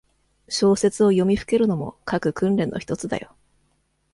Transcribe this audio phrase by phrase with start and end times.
[0.49, 3.35] 小説を読みふけるのも、書く訓練のひとつだよ。